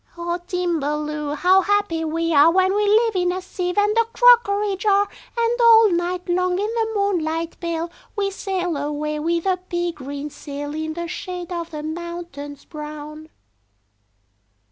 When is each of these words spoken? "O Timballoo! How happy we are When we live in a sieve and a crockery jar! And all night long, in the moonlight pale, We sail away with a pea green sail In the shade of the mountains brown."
"O 0.17 0.39
Timballoo! 0.47 1.35
How 1.35 1.61
happy 1.61 2.03
we 2.03 2.33
are 2.33 2.51
When 2.51 2.73
we 2.73 2.87
live 2.87 3.15
in 3.15 3.31
a 3.31 3.39
sieve 3.39 3.77
and 3.77 3.95
a 3.99 4.05
crockery 4.05 4.75
jar! 4.75 5.07
And 5.37 5.61
all 5.61 5.91
night 5.91 6.27
long, 6.27 6.53
in 6.57 6.65
the 6.65 6.87
moonlight 6.95 7.55
pale, 7.59 7.91
We 8.15 8.31
sail 8.31 8.77
away 8.77 9.19
with 9.19 9.45
a 9.45 9.57
pea 9.57 9.91
green 9.91 10.31
sail 10.31 10.73
In 10.73 10.95
the 10.95 11.07
shade 11.07 11.51
of 11.51 11.69
the 11.69 11.83
mountains 11.83 12.65
brown." 12.65 13.29